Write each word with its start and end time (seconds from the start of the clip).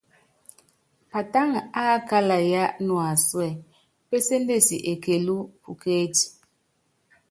Patáŋa 1.11 1.61
ákála 1.87 2.37
yáá 2.51 2.75
nuasúɛ, 2.85 3.47
péséndesi 4.09 4.77
ekelú 4.91 5.35
pukécí. 5.61 6.27